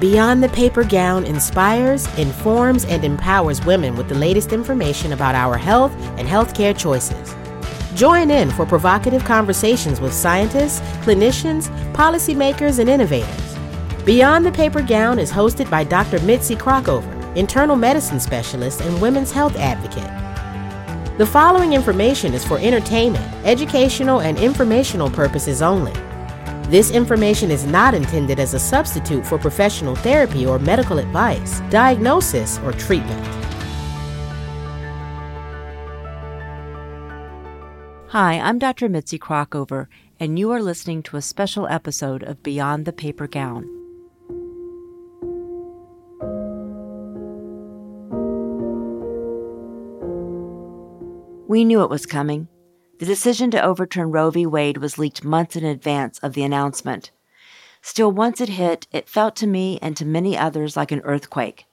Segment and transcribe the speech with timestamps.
[0.00, 5.58] Beyond the Paper Gown inspires, informs, and empowers women with the latest information about our
[5.58, 7.34] health and healthcare choices.
[7.94, 13.58] Join in for provocative conversations with scientists, clinicians, policymakers, and innovators.
[14.06, 16.18] Beyond the Paper Gown is hosted by Dr.
[16.20, 21.18] Mitzi Krockover, internal medicine specialist and women's health advocate.
[21.18, 25.92] The following information is for entertainment, educational, and informational purposes only.
[26.70, 32.60] This information is not intended as a substitute for professional therapy or medical advice, diagnosis,
[32.60, 33.26] or treatment.
[38.10, 38.88] Hi, I'm Dr.
[38.88, 39.88] Mitzi Krockover,
[40.20, 43.64] and you are listening to a special episode of Beyond the Paper Gown.
[51.48, 52.46] We knew it was coming.
[53.00, 54.44] The decision to overturn Roe v.
[54.44, 57.10] Wade was leaked months in advance of the announcement.
[57.80, 61.64] Still, once it hit, it felt to me and to many others like an earthquake.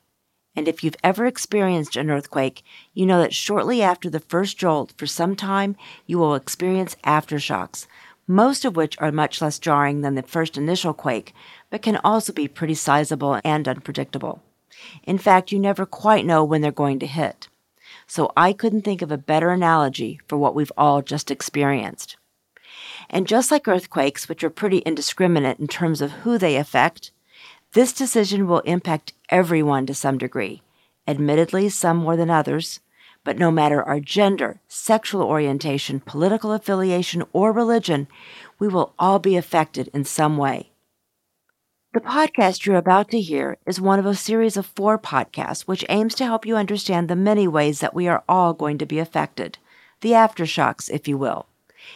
[0.56, 4.94] And if you've ever experienced an earthquake, you know that shortly after the first jolt,
[4.96, 5.76] for some time,
[6.06, 7.88] you will experience aftershocks,
[8.26, 11.34] most of which are much less jarring than the first initial quake,
[11.70, 14.42] but can also be pretty sizable and unpredictable.
[15.04, 17.50] In fact, you never quite know when they're going to hit
[18.08, 22.16] so I couldn't think of a better analogy for what we've all just experienced.
[23.10, 27.12] And just like earthquakes, which are pretty indiscriminate in terms of who they affect,
[27.74, 30.62] this decision will impact everyone to some degree,
[31.08, 32.80] admittedly, some more than others.
[33.24, 38.08] But no matter our gender, sexual orientation, political affiliation, or religion,
[38.58, 40.72] we will all be affected in some way.
[41.94, 45.86] The podcast you're about to hear is one of a series of four podcasts which
[45.88, 49.00] aims to help you understand the many ways that we are all going to be
[49.00, 49.58] affected,
[50.02, 51.48] the aftershocks, if you will.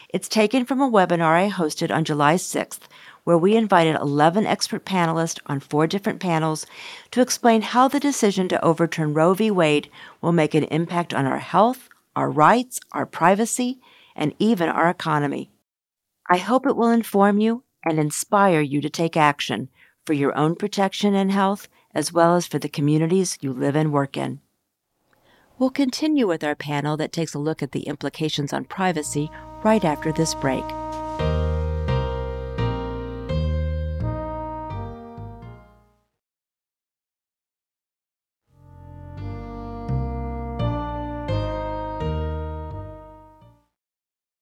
[0.10, 2.80] It's taken from a webinar I hosted on July 6th,
[3.26, 6.66] where we invited 11 expert panelists on four different panels
[7.12, 9.52] to explain how the decision to overturn Roe v.
[9.52, 13.80] Wade will make an impact on our health, our rights, our privacy,
[14.16, 15.52] and even our economy.
[16.28, 19.70] I hope it will inform you and inspire you to take action
[20.06, 23.92] for your own protection and health, as well as for the communities you live and
[23.92, 24.42] work in.
[25.58, 29.30] We'll continue with our panel that takes a look at the implications on privacy
[29.64, 30.64] right after this break.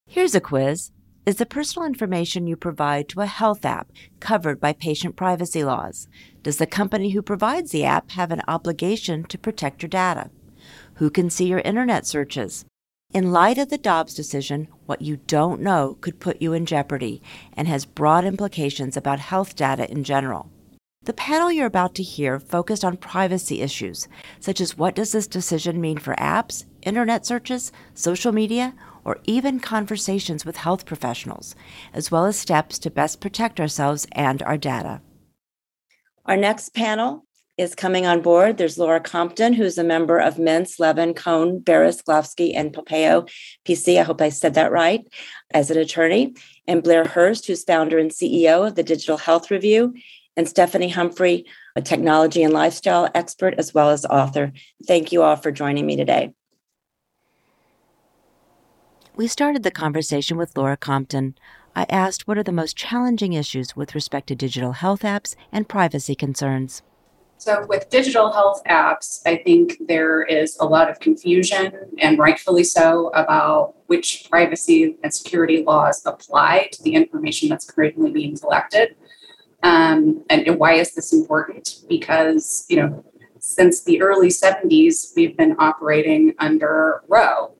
[0.07, 0.91] Here's a quiz.
[1.29, 6.07] Is the personal information you provide to a health app covered by patient privacy laws?
[6.41, 10.31] Does the company who provides the app have an obligation to protect your data?
[10.95, 12.65] Who can see your internet searches?
[13.13, 17.21] In light of the Dobbs decision, what you don't know could put you in jeopardy
[17.53, 20.49] and has broad implications about health data in general.
[21.03, 24.07] The panel you're about to hear focused on privacy issues,
[24.39, 28.73] such as what does this decision mean for apps, internet searches, social media,
[29.09, 31.55] or even conversations with health professionals,
[31.95, 35.01] as well as steps to best protect ourselves and our data.
[36.25, 37.25] Our next panel
[37.57, 38.57] is coming on board.
[38.57, 43.25] There's Laura Compton, who's a member of Mintz, Levin, Cohn, Baras, Glovsky, and Pompeo
[43.65, 43.99] PC.
[43.99, 45.01] I hope I said that right,
[45.55, 46.35] as an attorney.
[46.67, 49.95] And Blair Hirst, who's founder and CEO of the Digital Health Review.
[50.37, 54.53] And Stephanie Humphrey, a technology and lifestyle expert, as well as author.
[54.87, 56.31] Thank you all for joining me today.
[59.19, 61.35] We started the conversation with Laura Compton.
[61.75, 65.67] I asked what are the most challenging issues with respect to digital health apps and
[65.67, 66.83] privacy concerns.
[67.35, 72.63] So, with digital health apps, I think there is a lot of confusion, and rightfully
[72.63, 78.95] so, about which privacy and security laws apply to the information that's currently being collected.
[79.63, 81.81] Um, and, why is this important?
[81.89, 83.03] Because, you know,
[83.39, 87.58] since the early 70s, we've been operating under Roe,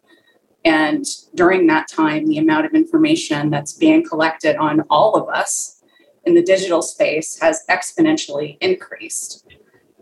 [0.65, 1.05] and
[1.35, 5.81] during that time, the amount of information that's being collected on all of us
[6.25, 9.45] in the digital space has exponentially increased,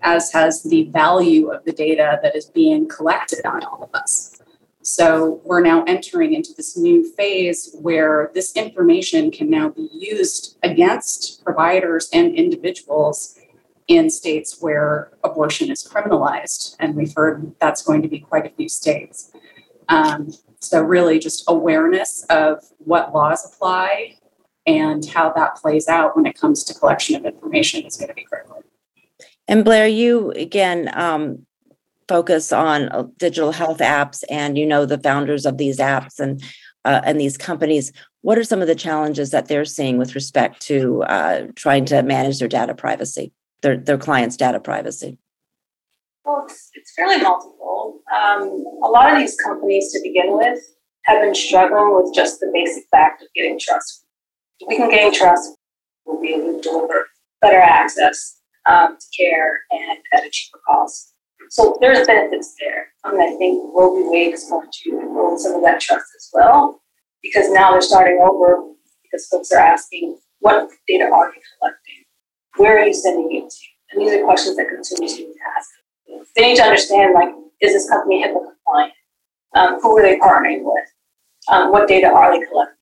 [0.02, 4.42] as has the value of the data that is being collected on all of us.
[4.82, 10.58] So we're now entering into this new phase where this information can now be used
[10.64, 13.38] against providers and individuals
[13.88, 16.76] in states where abortion is criminalized.
[16.80, 19.32] And we've heard that's going to be quite a few states.
[19.90, 20.32] Um,
[20.70, 24.18] so, really, just awareness of what laws apply
[24.66, 28.14] and how that plays out when it comes to collection of information is going to
[28.14, 28.64] be critical.
[29.48, 31.46] And Blair, you again um,
[32.08, 36.44] focus on uh, digital health apps, and you know the founders of these apps and
[36.86, 37.92] uh, and these companies.
[38.22, 42.04] What are some of the challenges that they're seeing with respect to uh, trying to
[42.04, 43.32] manage their data privacy?
[43.62, 45.18] their, their clients' data privacy?
[46.26, 47.97] Well, it's, it's fairly multiple.
[48.16, 50.60] Um, a lot of these companies, to begin with,
[51.06, 54.06] have been struggling with just the basic fact of getting trust.
[54.60, 55.56] If we can gain trust,
[56.06, 57.08] we'll be able to deliver
[57.42, 61.14] better access um, to care and at a cheaper cost.
[61.50, 62.88] So there's benefits there.
[63.04, 64.10] I mean, I think Roe v.
[64.10, 66.82] Wade is going to erode some of that trust as well,
[67.22, 68.64] because now they're starting over
[69.04, 72.04] because folks are asking, what data are you collecting?
[72.58, 73.66] Where are you sending it to?
[73.92, 75.70] And these are questions that consumers need to ask.
[76.36, 77.30] They need to understand, like,
[77.62, 78.94] is this company HIPAA compliant?
[79.56, 80.86] Um, who are they partnering with?
[81.50, 82.76] Um, what data are they collecting?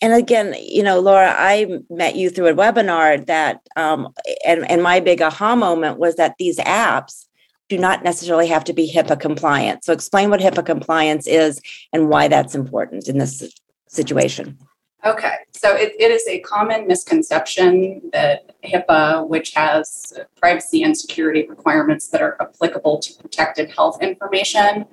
[0.00, 4.12] And again, you know, Laura, I met you through a webinar that, um,
[4.44, 7.26] and, and my big aha moment was that these apps
[7.68, 9.84] do not necessarily have to be HIPAA compliant.
[9.84, 11.60] So explain what HIPAA compliance is
[11.92, 13.44] and why that's important in this
[13.88, 14.58] situation.
[15.04, 21.44] Okay, so it, it is a common misconception that HIPAA, which has privacy and security
[21.48, 24.86] requirements that are applicable to protected health information,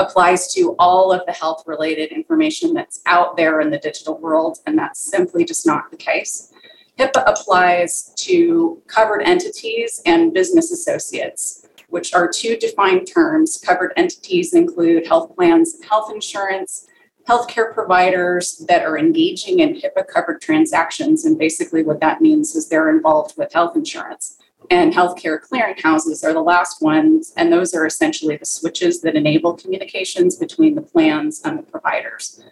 [0.00, 4.58] applies to all of the health related information that's out there in the digital world,
[4.66, 6.52] and that's simply just not the case.
[6.98, 13.62] HIPAA applies to covered entities and business associates, which are two defined terms.
[13.64, 16.88] Covered entities include health plans and health insurance
[17.28, 21.24] healthcare providers that are engaging in HIPAA covered transactions.
[21.24, 24.38] And basically, what that means is they're involved with health insurance.
[24.70, 29.54] And healthcare clearinghouses are the last ones, and those are essentially the switches that enable
[29.54, 32.42] communications between the plans and the providers.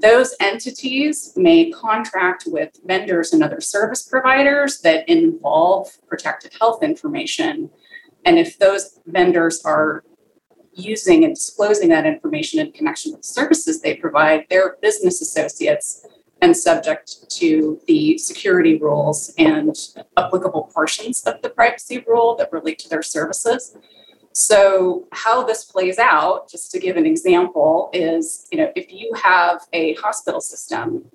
[0.00, 7.70] Those entities may contract with vendors and other service providers that involve protected health information.
[8.24, 10.04] And if those vendors are
[10.78, 16.06] using and disclosing that information in connection with services they provide, they're business associates
[16.40, 19.76] and subject to the security rules and
[20.16, 23.76] applicable portions of the privacy rule that relate to their services.
[24.32, 29.12] So, how this plays out, just to give an example, is you know, if you
[29.14, 31.06] have a hospital system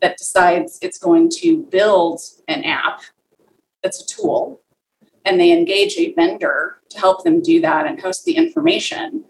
[0.00, 3.02] that decides it's going to build an app
[3.82, 4.61] that's a tool
[5.24, 9.24] and they engage a vendor to help them do that and host the information,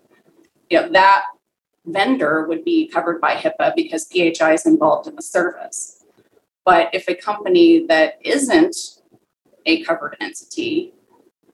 [0.70, 1.24] you know, that
[1.84, 6.04] vendor would be covered by HIPAA because PHI is involved in the service.
[6.64, 8.76] But if a company that isn't
[9.66, 10.94] a covered entity,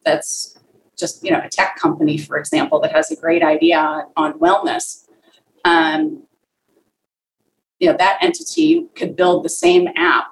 [0.04, 0.58] that's
[0.98, 5.06] just you know a tech company, for example, that has a great idea on wellness,
[5.64, 6.24] um,
[7.78, 10.26] you know that entity could build the same app,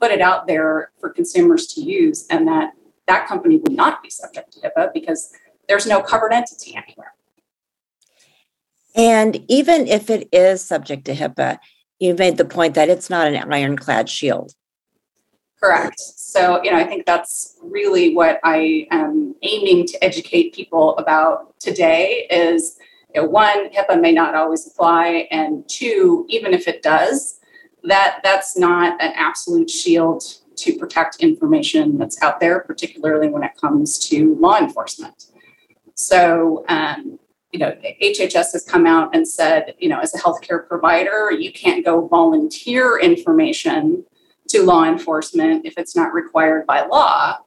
[0.00, 2.72] put it out there for consumers to use, and that
[3.06, 5.32] that company would not be subject to HIPAA because
[5.68, 7.12] there's no covered entity anywhere.
[8.94, 11.58] And even if it is subject to HIPAA,
[11.98, 14.52] you made the point that it's not an ironclad shield.
[15.60, 15.98] Correct.
[16.00, 21.58] So, you know, I think that's really what I am aiming to educate people about
[21.60, 22.78] today is
[23.14, 27.40] you know, one, HIPAA may not always apply, and two, even if it does,
[27.84, 30.22] that that's not an absolute shield
[30.56, 35.26] to protect information that's out there, particularly when it comes to law enforcement.
[35.94, 37.18] So, um,
[37.52, 37.72] you know,
[38.02, 42.06] HHS has come out and said, you know, as a healthcare provider, you can't go
[42.06, 44.04] volunteer information
[44.48, 47.38] to law enforcement if it's not required by law.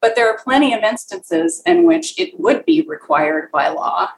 [0.00, 4.08] But there are plenty of instances in which it would be required by law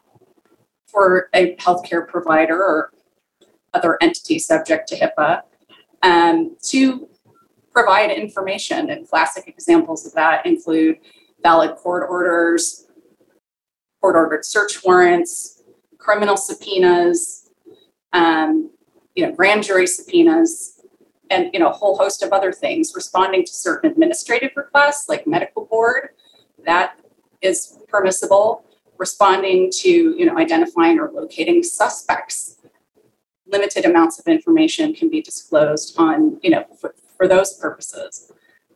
[0.87, 2.90] for a healthcare provider or
[3.75, 5.42] other entity subject to HIPAA
[6.02, 7.09] um, to
[7.75, 8.88] provide information.
[8.90, 10.99] And classic examples of that include
[11.43, 12.87] valid court orders,
[14.00, 15.62] court ordered search warrants,
[15.99, 17.50] criminal subpoenas,
[18.12, 18.71] um,
[19.14, 20.81] you know, grand jury subpoenas,
[21.31, 22.93] and you know, a whole host of other things.
[22.95, 26.11] Responding to certain administrative requests like medical board,
[26.64, 26.99] that
[27.43, 28.64] is permissible.
[28.99, 32.57] Responding to you know, identifying or locating suspects.
[33.47, 36.64] Limited amounts of information can be disclosed on you know
[37.16, 38.33] for those purposes.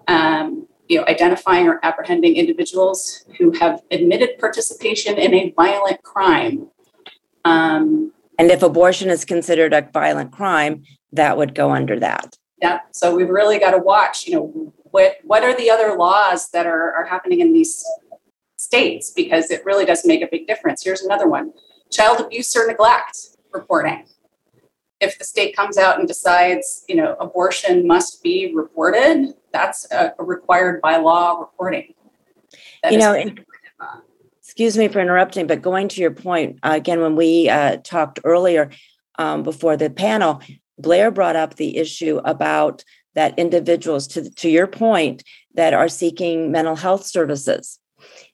[0.07, 6.69] Um, you know, identifying or apprehending individuals who have admitted participation in a violent crime.
[7.45, 12.37] Um, and if abortion is considered a violent crime, that would go under that.
[12.63, 12.81] Yeah.
[12.93, 16.67] So we've really got to watch, you know, what what are the other laws that
[16.67, 17.85] are, are happening in these
[18.57, 20.83] states because it really does make a big difference.
[20.83, 21.53] Here's another one.
[21.91, 24.07] Child abuse or neglect reporting
[25.01, 30.15] if the state comes out and decides, you know, abortion must be reported, that's a,
[30.19, 31.95] a required by law reporting.
[32.83, 33.13] That you know,
[34.41, 38.19] excuse me for interrupting, but going to your point uh, again, when we uh, talked
[38.25, 38.71] earlier
[39.19, 40.41] um, before the panel,
[40.79, 45.25] Blair brought up the issue about that individuals, to, to your point,
[45.55, 47.81] that are seeking mental health services,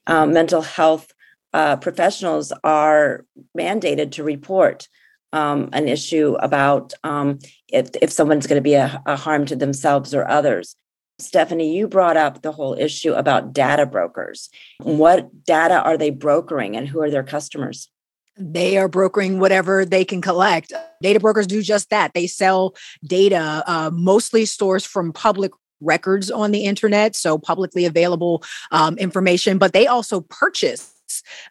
[0.07, 1.13] um, mental health
[1.55, 3.25] uh, professionals are
[3.57, 4.89] mandated to report
[5.35, 7.39] um, an issue about um,
[7.69, 10.77] if, if someone's going to be a, a harm to themselves or others.
[11.19, 14.49] Stephanie, you brought up the whole issue about data brokers.
[14.81, 17.89] What data are they brokering and who are their customers?
[18.37, 20.73] they are brokering whatever they can collect.
[21.01, 22.15] Data brokers do just that.
[22.15, 22.75] They sell
[23.07, 29.59] data, uh, mostly sourced from public records on the internet, so publicly available um, information,
[29.59, 30.94] but they also purchase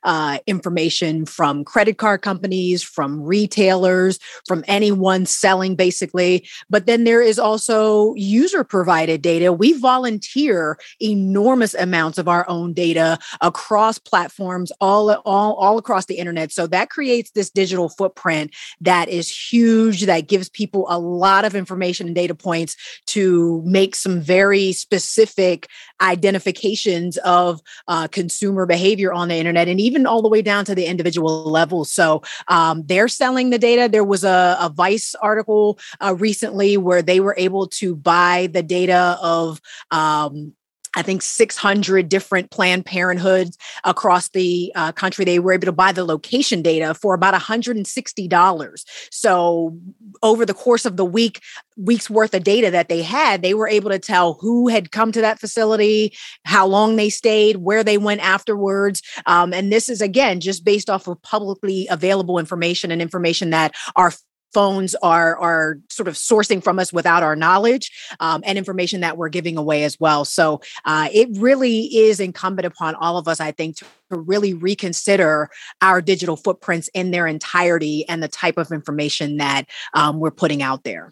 [0.04, 6.48] uh, information from credit card companies, from retailers, from anyone selling basically.
[6.70, 9.54] But then there is also user provided data.
[9.54, 16.18] We volunteer enormous amounts of our own data across platforms, all, all, all across the
[16.18, 16.52] internet.
[16.52, 21.56] So that creates this digital footprint that is huge, that gives people a lot of
[21.56, 22.76] information and data points
[23.08, 25.68] to make some very specific
[26.02, 30.76] identifications of uh, consumer behavior on the internet and even all the way down to
[30.76, 31.86] the individual level.
[31.86, 33.90] So um, they're selling the data.
[33.90, 38.64] There was a, a Vice article uh, recently where they were able to buy the
[38.64, 40.54] data of um,
[40.96, 45.26] I think 600 different Planned Parenthoods across the uh, country.
[45.26, 48.86] They were able to buy the location data for about $160.
[49.12, 49.78] So
[50.22, 51.42] over the course of the week,
[51.78, 55.12] weeks worth of data that they had, they were able to tell who had come
[55.12, 56.14] to that facility,
[56.46, 59.02] how long they stayed, where they went afterwards.
[59.26, 63.76] Um, and this is again just based off of publicly available information and information that
[63.96, 64.12] our
[64.54, 69.18] phones are are sort of sourcing from us without our knowledge um, and information that
[69.18, 70.26] we're giving away as well.
[70.26, 75.50] So uh, it really is incumbent upon all of us i think to, really reconsider
[75.82, 80.62] our digital footprints in their entirety and the type of information that um, we're putting
[80.62, 81.12] out there.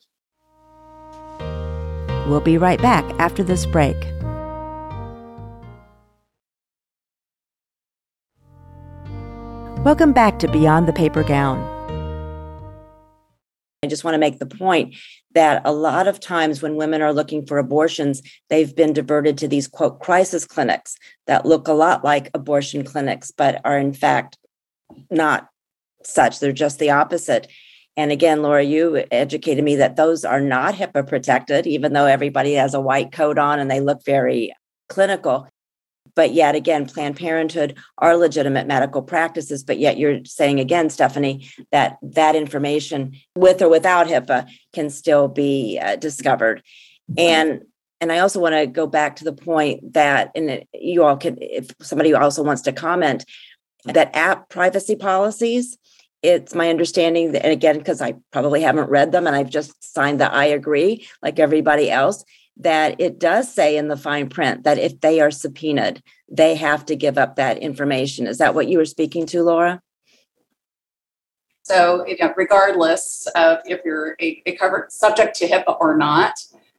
[2.27, 3.97] We'll be right back after this break.
[9.83, 11.70] Welcome back to Beyond the Paper Gown.
[13.83, 14.95] I just want to make the point
[15.33, 19.47] that a lot of times when women are looking for abortions, they've been diverted to
[19.47, 20.95] these quote crisis clinics
[21.25, 24.37] that look a lot like abortion clinics, but are in fact
[25.09, 25.47] not
[26.03, 26.39] such.
[26.39, 27.47] They're just the opposite.
[27.97, 32.53] And again, Laura, you educated me that those are not HIPAA protected, even though everybody
[32.53, 34.53] has a white coat on and they look very
[34.89, 35.47] clinical
[36.15, 41.49] but yet again planned parenthood are legitimate medical practices but yet you're saying again stephanie
[41.71, 46.63] that that information with or without hipaa can still be uh, discovered.
[47.17, 47.63] And
[48.01, 51.37] and i also want to go back to the point that and you all can
[51.39, 53.23] if somebody also wants to comment
[53.85, 55.77] that app privacy policies
[56.23, 59.71] it's my understanding that and again because i probably haven't read them and i've just
[59.93, 62.25] signed the i agree like everybody else
[62.57, 66.85] that it does say in the fine print that if they are subpoenaed, they have
[66.85, 68.27] to give up that information.
[68.27, 69.81] Is that what you were speaking to, Laura?
[71.63, 76.33] So, you know, regardless of if you're a, a covered subject to HIPAA or not,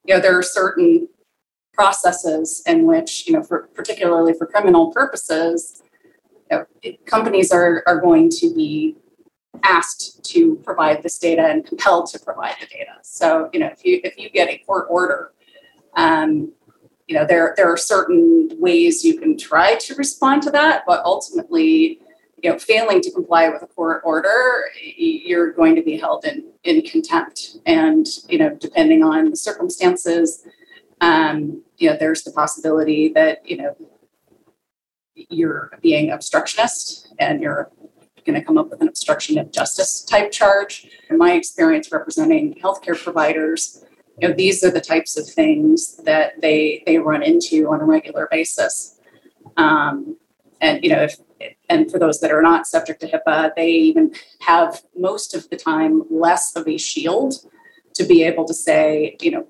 [0.05, 1.09] you know, there are certain
[1.73, 5.83] processes in which, you know, for particularly for criminal purposes,
[6.51, 8.97] you know, companies are, are going to be
[9.63, 12.93] asked to provide this data and compelled to provide the data.
[13.03, 15.33] So, you know, if you if you get a court order
[15.95, 16.53] um,
[17.09, 21.05] you know, there there are certain ways you can try to respond to that, but
[21.05, 22.01] ultimately,
[22.43, 24.65] you know, failing to comply with a court order,
[24.97, 27.57] you're going to be held in in contempt.
[27.67, 30.47] And you know, depending on the circumstances,
[31.01, 33.77] um, you know, there's the possibility that you know
[35.15, 37.71] you're being obstructionist and you're
[38.25, 40.89] going to come up with an obstruction of justice type charge.
[41.11, 43.85] In my experience representing healthcare providers,
[44.21, 47.85] you know these are the types of things that they they run into on a
[47.85, 49.01] regular basis
[49.57, 50.17] um,
[50.61, 51.17] and you know if
[51.69, 55.57] and for those that are not subject to HIPAA, they even have most of the
[55.57, 57.35] time less of a shield
[57.95, 59.47] to be able to say, you know,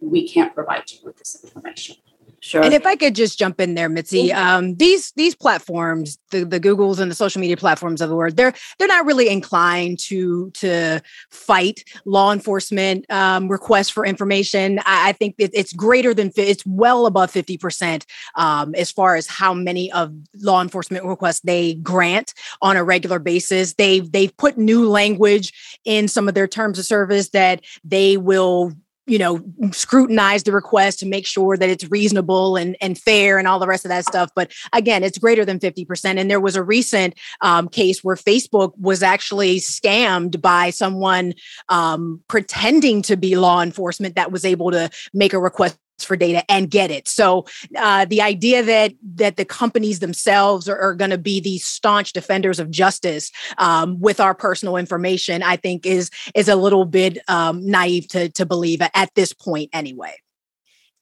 [0.00, 1.96] we can't provide you with this information.
[2.44, 2.64] Sure.
[2.64, 6.58] And if I could just jump in there, Mitzi, um, these these platforms, the, the
[6.58, 10.50] Googles and the social media platforms of the world, they're they're not really inclined to
[10.54, 14.80] to fight law enforcement um, requests for information.
[14.80, 19.14] I, I think it, it's greater than it's well above fifty percent um, as far
[19.14, 23.74] as how many of law enforcement requests they grant on a regular basis.
[23.74, 28.72] They've they've put new language in some of their terms of service that they will
[29.12, 33.46] you know scrutinize the request to make sure that it's reasonable and and fair and
[33.46, 34.30] all the rest of that stuff.
[34.34, 38.72] But again it's greater than 50% and there was a recent um, case where facebook
[38.78, 41.34] was actually scammed by someone
[41.68, 46.44] um, pretending to be law enforcement that was able to make a request for data
[46.50, 47.08] and get it.
[47.08, 51.64] So uh, the idea that that the companies themselves are, are going to be these
[51.64, 56.84] staunch defenders of justice um, with our personal information, I think is is a little
[56.84, 60.14] bit um, naive to to believe at this point anyway.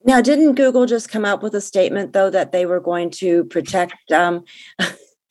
[0.02, 3.44] Now, didn't Google just come up with a statement though that they were going to
[3.44, 4.44] protect um,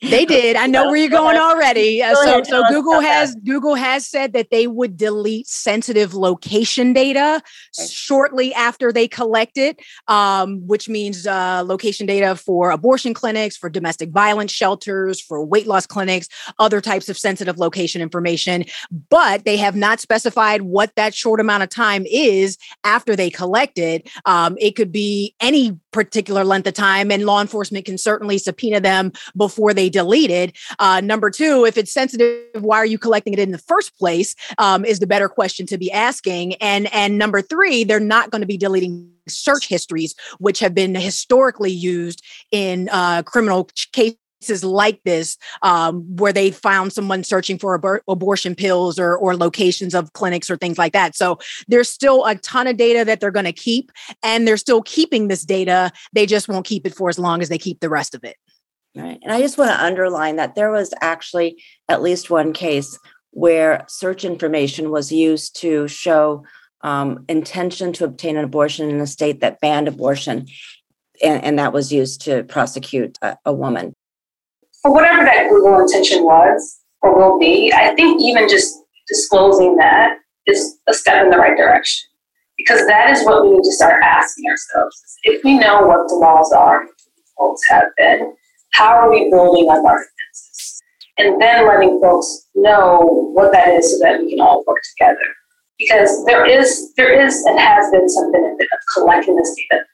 [0.00, 0.56] They did.
[0.56, 2.02] I know where you're going already.
[2.02, 3.34] Uh, so, so Google has.
[3.34, 7.42] Google has said that they would delete sensitive location data
[7.78, 7.88] okay.
[7.88, 13.68] shortly after they collect it, um, which means uh, location data for abortion clinics, for
[13.68, 16.28] domestic violence shelters, for weight loss clinics,
[16.58, 18.64] other types of sensitive location information.
[19.10, 23.78] But they have not specified what that short amount of time is after they collect
[23.78, 24.08] it.
[24.24, 28.80] Um, it could be any particular length of time, and law enforcement can certainly subpoena
[28.80, 30.56] them before they deleted.
[30.78, 34.34] Uh, number two, if it's sensitive, why are you collecting it in the first place?
[34.58, 36.54] Um, is the better question to be asking.
[36.54, 40.94] And and number three, they're not going to be deleting search histories, which have been
[40.94, 44.16] historically used in uh, criminal cases
[44.64, 49.94] like this um, where they found someone searching for abor- abortion pills or, or locations
[49.94, 53.30] of clinics or things like that so there's still a ton of data that they're
[53.30, 53.90] going to keep
[54.22, 57.48] and they're still keeping this data they just won't keep it for as long as
[57.48, 58.36] they keep the rest of it
[58.96, 59.20] Right.
[59.22, 62.98] And I just want to underline that there was actually at least one case
[63.30, 66.44] where search information was used to show
[66.82, 70.48] um, intention to obtain an abortion in a state that banned abortion.
[71.22, 73.94] And, and that was used to prosecute a, a woman.
[74.82, 78.74] For whatever that Google intention was or will be, I think even just
[79.08, 82.08] disclosing that is a step in the right direction.
[82.56, 85.02] Because that is what we need to start asking ourselves.
[85.24, 86.86] If we know what the laws are,
[87.38, 88.34] folks have been,
[88.72, 90.80] how are we building up our defenses?
[91.18, 95.18] And then letting folks know what that is so that we can all work together.
[95.78, 99.84] Because there is there is and has been some benefit of collecting this data.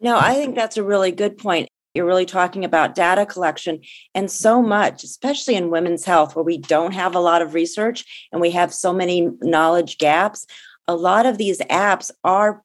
[0.00, 1.68] No, I think that's a really good point.
[1.98, 3.80] You're really talking about data collection
[4.14, 8.28] and so much, especially in women's health, where we don't have a lot of research
[8.30, 10.46] and we have so many knowledge gaps.
[10.86, 12.62] A lot of these apps are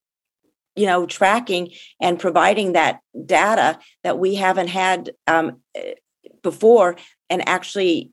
[0.76, 5.58] you know tracking and providing that data that we haven't had um,
[6.43, 6.96] before
[7.32, 8.12] and actually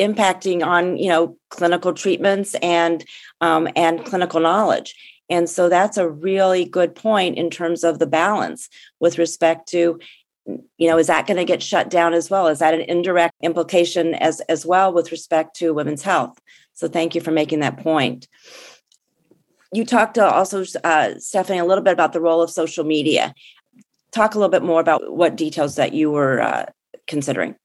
[0.00, 3.04] impacting on you know clinical treatments and
[3.42, 4.94] um, and clinical knowledge
[5.28, 8.68] and so that's a really good point in terms of the balance
[9.00, 9.98] with respect to
[10.46, 13.34] you know is that going to get shut down as well is that an indirect
[13.42, 16.38] implication as as well with respect to women's health
[16.72, 18.26] so thank you for making that point
[19.72, 23.34] you talked also, uh, Stephanie, a little bit about the role of social media.
[24.12, 26.66] Talk a little bit more about what details that you were uh,
[27.06, 27.56] considering.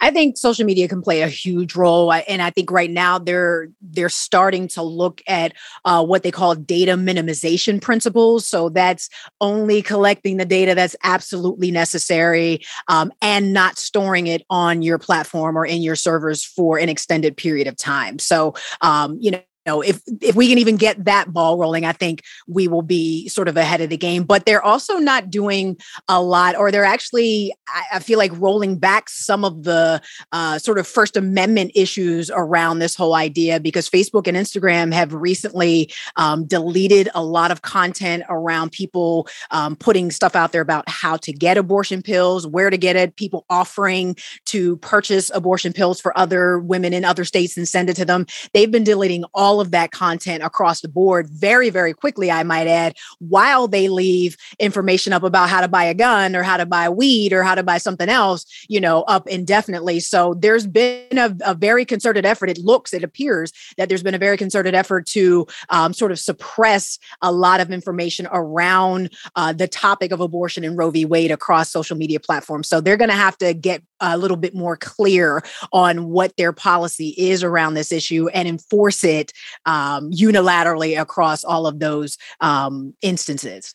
[0.00, 3.68] I think social media can play a huge role, and I think right now they're
[3.80, 8.46] they're starting to look at uh, what they call data minimization principles.
[8.46, 9.08] So that's
[9.40, 15.58] only collecting the data that's absolutely necessary, um, and not storing it on your platform
[15.58, 18.18] or in your servers for an extended period of time.
[18.18, 21.92] So um, you know know, if if we can even get that ball rolling, I
[21.92, 24.24] think we will be sort of ahead of the game.
[24.24, 25.76] But they're also not doing
[26.08, 27.54] a lot, or they're actually,
[27.92, 30.00] I, feel like, rolling back some of the
[30.32, 35.12] uh, sort of First Amendment issues around this whole idea because Facebook and Instagram have
[35.12, 40.88] recently um, deleted a lot of content around people um, putting stuff out there about
[40.88, 46.00] how to get abortion pills, where to get it, people offering to purchase abortion pills
[46.00, 48.26] for other women in other states and send it to them.
[48.54, 52.66] They've been deleting all of that content across the board very, very quickly, I might
[52.66, 56.66] add, while they leave information up about how to buy a gun or how to
[56.66, 60.00] buy weed or how to buy something else, you know, up indefinitely.
[60.00, 62.50] So there's been a, a very concerted effort.
[62.50, 66.18] It looks, it appears that there's been a very concerted effort to um, sort of
[66.18, 71.04] suppress a lot of information around uh, the topic of abortion and Roe v.
[71.04, 72.68] Wade across social media platforms.
[72.68, 75.42] So they're going to have to get a little bit more clear
[75.72, 79.32] on what their policy is around this issue and enforce it
[79.66, 83.74] um, unilaterally across all of those um, instances.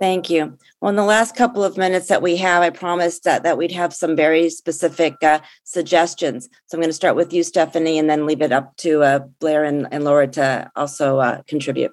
[0.00, 0.56] Thank you.
[0.80, 3.72] Well, in the last couple of minutes that we have, I promised that, that we'd
[3.72, 6.48] have some very specific uh, suggestions.
[6.66, 9.18] So I'm going to start with you, Stephanie, and then leave it up to uh,
[9.40, 11.92] Blair and, and Laura to also uh, contribute.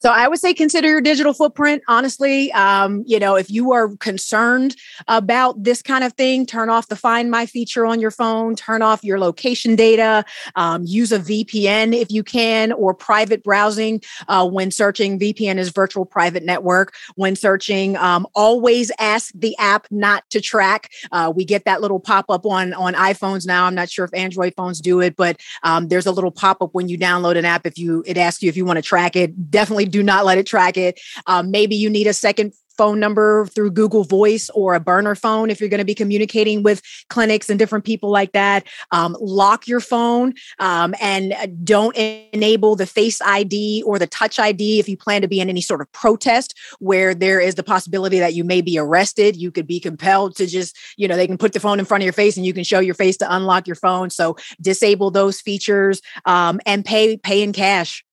[0.00, 1.82] So I would say consider your digital footprint.
[1.88, 4.76] Honestly, um, you know, if you are concerned
[5.08, 8.56] about this kind of thing, turn off the Find My feature on your phone.
[8.56, 10.24] Turn off your location data.
[10.54, 15.18] Um, use a VPN if you can, or private browsing uh, when searching.
[15.18, 16.94] VPN is virtual private network.
[17.14, 20.90] When searching, um, always ask the app not to track.
[21.10, 23.64] Uh, we get that little pop up on on iPhones now.
[23.64, 26.74] I'm not sure if Android phones do it, but um, there's a little pop up
[26.74, 29.16] when you download an app if you it asks you if you want to track
[29.16, 29.50] it.
[29.50, 31.00] Definitely do not let it track it.
[31.26, 35.50] Um, maybe you need a second phone number through Google Voice or a burner phone
[35.50, 38.66] if you're going to be communicating with clinics and different people like that.
[38.90, 44.38] Um, lock your phone um, and uh, don't enable the Face ID or the Touch
[44.38, 47.62] ID if you plan to be in any sort of protest where there is the
[47.62, 49.36] possibility that you may be arrested.
[49.36, 52.02] You could be compelled to just, you know, they can put the phone in front
[52.02, 54.10] of your face and you can show your face to unlock your phone.
[54.10, 58.04] So disable those features um, and pay pay in cash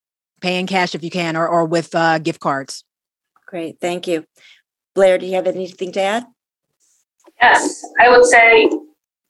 [0.44, 2.84] pay in cash if you can or, or with uh, gift cards.
[3.48, 3.80] Great.
[3.80, 4.26] Thank you.
[4.94, 6.26] Blair, do you have anything to add?
[7.42, 8.70] Yes, I would say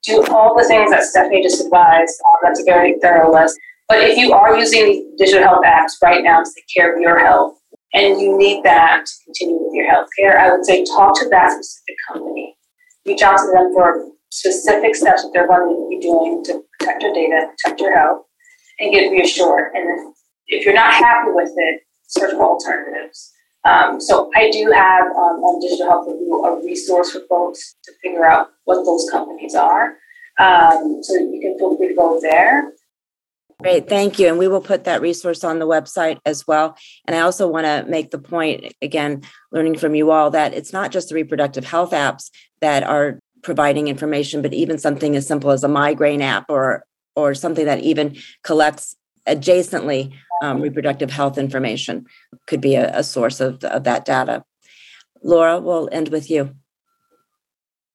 [0.04, 2.14] do all the things that Stephanie just advised.
[2.26, 3.58] Um, that's a very thorough list.
[3.88, 7.20] But if you are using digital health apps right now to take care of your
[7.20, 7.58] health
[7.94, 11.30] and you need that to continue with your health care, I would say talk to
[11.30, 12.56] that specific company.
[13.06, 17.04] Reach out to them for specific steps that they're going to be doing to protect
[17.04, 18.24] your data, protect your health,
[18.80, 19.72] and get reassured.
[19.76, 20.13] And
[20.54, 23.32] if you're not happy with it, search for alternatives.
[23.66, 27.92] Um, so I do have um, on Digital Health Review a resource for folks to
[28.02, 29.96] figure out what those companies are.
[30.40, 32.72] Um, so you can feel free to go there.
[33.62, 34.28] Great, thank you.
[34.28, 36.76] And we will put that resource on the website as well.
[37.08, 39.22] And I also want to make the point again,
[39.54, 43.88] learning from you all, that it's not just the reproductive health apps that are providing
[43.88, 46.84] information, but even something as simple as a migraine app or
[47.16, 48.96] or something that even collects
[49.28, 52.06] adjacently um, reproductive health information
[52.48, 54.44] could be a, a source of, of that data.
[55.24, 56.54] Laura, we'll end with you.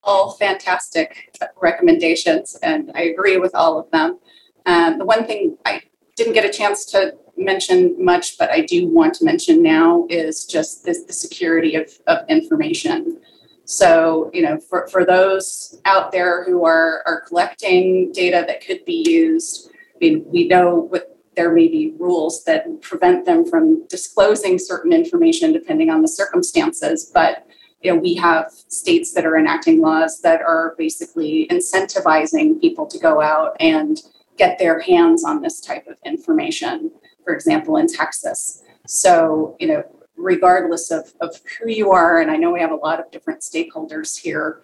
[0.02, 4.18] All fantastic recommendations, and I agree with all of them.
[4.64, 5.82] Um, the one thing I
[6.16, 10.46] didn't get a chance to mention much, but I do want to mention now is
[10.46, 13.20] just this, the security of, of information.
[13.66, 18.87] So, you know, for, for those out there who are, are collecting data that could
[18.87, 23.87] be used, I mean, we know what there may be rules that prevent them from
[23.87, 27.46] disclosing certain information depending on the circumstances but
[27.81, 32.98] you know we have states that are enacting laws that are basically incentivizing people to
[32.98, 34.03] go out and
[34.37, 36.90] get their hands on this type of information
[37.24, 38.64] for example in texas.
[38.88, 39.85] So you know
[40.16, 43.40] regardless of, of who you are and i know we have a lot of different
[43.40, 44.62] stakeholders here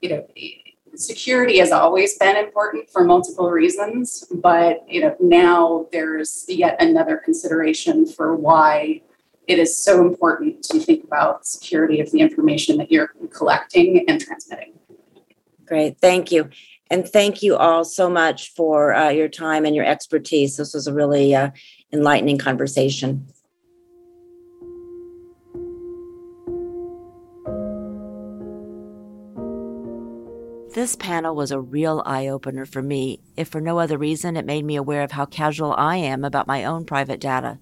[0.00, 0.26] you know
[0.96, 7.16] security has always been important for multiple reasons, but you know now there's yet another
[7.16, 9.02] consideration for why
[9.46, 14.20] it is so important to think about security of the information that you're collecting and
[14.20, 14.72] transmitting.
[15.66, 16.48] Great, thank you.
[16.90, 20.56] And thank you all so much for uh, your time and your expertise.
[20.56, 21.50] This was a really uh,
[21.92, 23.26] enlightening conversation.
[30.74, 33.20] This panel was a real eye opener for me.
[33.36, 36.48] If for no other reason, it made me aware of how casual I am about
[36.48, 37.60] my own private data.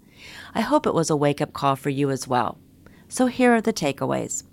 [0.55, 2.57] I hope it was a wake up call for you as well.
[3.11, 4.45] So here are the takeaways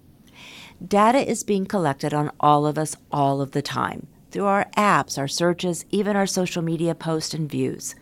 [0.85, 5.17] Data is being collected on all of us all of the time through our apps,
[5.17, 7.95] our searches, even our social media posts and views.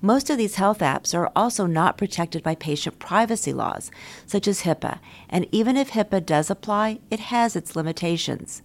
[0.00, 3.92] Most of these health apps are also not protected by patient privacy laws,
[4.26, 8.62] such as HIPAA, and even if HIPAA does apply, it has its limitations.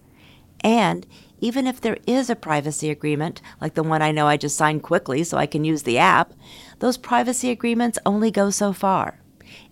[0.60, 1.06] And
[1.38, 4.82] even if there is a privacy agreement, like the one I know I just signed
[4.82, 6.32] quickly so I can use the app,
[6.78, 9.20] those privacy agreements only go so far.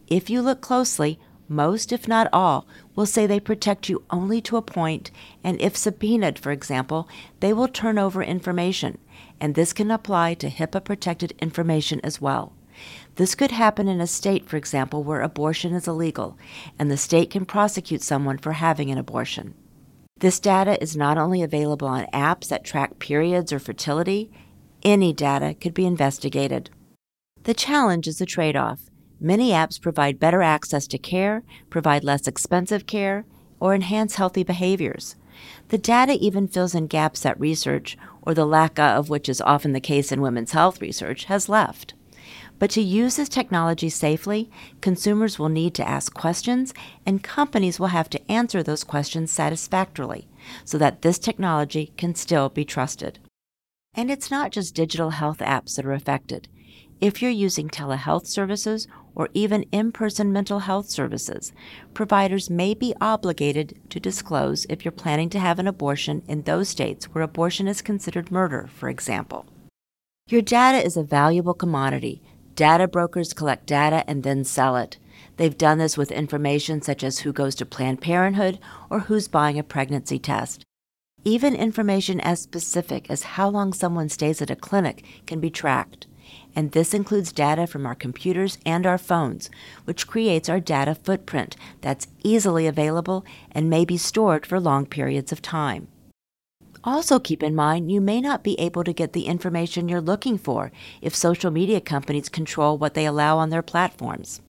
[0.06, 1.18] If you look closely,
[1.48, 5.10] most, if not all, will say they protect you only to a point,
[5.42, 7.08] and if subpoenaed, for example,
[7.40, 8.98] they will turn over information,
[9.40, 12.52] and this can apply to HIPAA protected information as well.
[13.16, 16.38] This could happen in a state, for example, where abortion is illegal,
[16.78, 19.54] and the state can prosecute someone for having an abortion.
[20.18, 24.30] This data is not only available on apps that track periods or fertility,
[24.84, 26.70] any data could be investigated.
[27.42, 28.90] The challenge is the trade off.
[29.20, 33.24] Many apps provide better access to care, provide less expensive care,
[33.58, 35.16] or enhance healthy behaviors.
[35.68, 39.72] The data even fills in gaps that research, or the lack of which is often
[39.72, 41.94] the case in women's health research, has left.
[42.64, 44.50] But to use this technology safely,
[44.80, 46.72] consumers will need to ask questions,
[47.04, 50.28] and companies will have to answer those questions satisfactorily
[50.64, 53.18] so that this technology can still be trusted.
[53.92, 56.48] And it's not just digital health apps that are affected.
[57.02, 61.52] if you're using telehealth services or even in person mental health services,
[61.92, 66.70] providers may be obligated to disclose if you're planning to have an abortion in those
[66.70, 69.44] states where abortion is considered murder, for example.
[70.28, 72.22] Your data is a valuable commodity.
[72.54, 74.96] Data brokers collect data and then sell it.
[75.36, 79.58] They've done this with information such as who goes to Planned Parenthood or who's buying
[79.58, 80.62] a pregnancy test.
[81.24, 86.06] Even information as specific as how long someone stays at a clinic can be tracked.
[86.54, 89.50] And this includes data from our computers and our phones,
[89.84, 95.32] which creates our data footprint that's easily available and may be stored for long periods
[95.32, 95.88] of time.
[96.86, 100.36] Also, keep in mind you may not be able to get the information you're looking
[100.36, 100.70] for
[101.00, 104.42] if social media companies control what they allow on their platforms.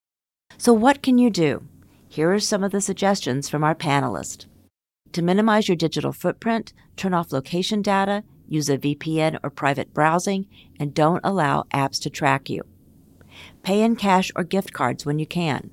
[0.58, 1.66] So, what can you do?
[2.10, 4.46] Here are some of the suggestions from our panelists.
[5.14, 10.46] To minimize your digital footprint, turn off location data, use a VPN or private browsing,
[10.78, 12.64] and don't allow apps to track you.
[13.64, 15.72] Pay in cash or gift cards when you can.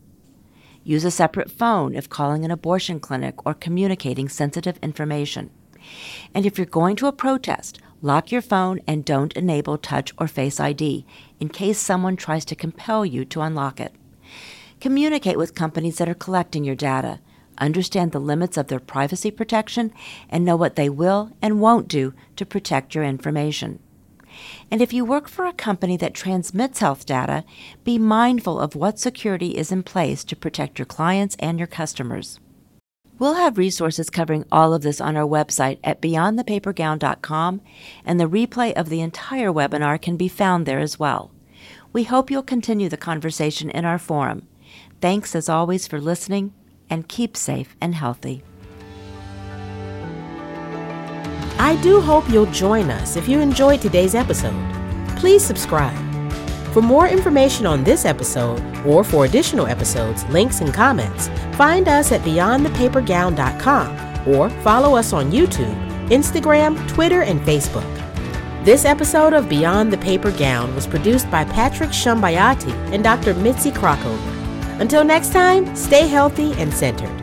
[0.85, 5.51] Use a separate phone if calling an abortion clinic or communicating sensitive information.
[6.35, 10.27] And if you're going to a protest, lock your phone and don't enable Touch or
[10.27, 11.05] Face ID
[11.40, 13.92] in case someone tries to compel you to unlock it.
[14.81, 17.21] Communicate with companies that are collecting your data.
[17.59, 19.92] Understand the limits of their privacy protection
[20.29, 23.79] and know what they will and won't do to protect your information.
[24.71, 27.45] And if you work for a company that transmits health data,
[27.85, 32.40] be mindful of what security is in place to protect your clients and your customers.
[33.18, 37.61] We'll have resources covering all of this on our website at beyondthepapergown.com,
[38.05, 41.31] and the replay of the entire webinar can be found there as well.
[41.92, 44.48] We hope you'll continue the conversation in our forum.
[45.01, 46.53] Thanks as always for listening
[46.88, 48.42] and keep safe and healthy.
[51.59, 54.55] I do hope you'll join us if you enjoyed today's episode.
[55.16, 56.12] Please subscribe.
[56.73, 62.13] For more information on this episode or for additional episodes, links, and comments, find us
[62.13, 65.75] at beyondthepapergown.com or follow us on YouTube,
[66.09, 67.85] Instagram, Twitter, and Facebook.
[68.65, 73.35] This episode of Beyond the Paper Gown was produced by Patrick Shambayati and Dr.
[73.35, 74.81] Mitzi Krockover.
[74.81, 77.22] Until next time, stay healthy and centered.